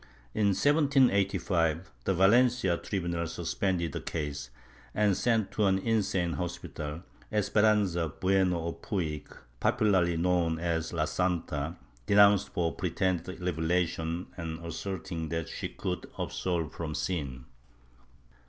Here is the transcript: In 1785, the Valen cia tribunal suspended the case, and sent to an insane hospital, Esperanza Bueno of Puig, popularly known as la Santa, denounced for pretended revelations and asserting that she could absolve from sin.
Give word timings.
In 0.33 0.47
1785, 0.47 1.91
the 2.05 2.15
Valen 2.15 2.49
cia 2.49 2.75
tribunal 2.77 3.27
suspended 3.27 3.91
the 3.91 4.01
case, 4.01 4.49
and 4.95 5.15
sent 5.15 5.51
to 5.51 5.65
an 5.67 5.77
insane 5.77 6.33
hospital, 6.33 7.03
Esperanza 7.31 8.09
Bueno 8.19 8.67
of 8.69 8.81
Puig, 8.81 9.25
popularly 9.59 10.17
known 10.17 10.57
as 10.57 10.91
la 10.91 11.05
Santa, 11.05 11.75
denounced 12.07 12.49
for 12.49 12.73
pretended 12.73 13.39
revelations 13.39 14.25
and 14.37 14.57
asserting 14.65 15.29
that 15.29 15.47
she 15.47 15.69
could 15.69 16.09
absolve 16.17 16.73
from 16.73 16.95
sin. 16.95 17.45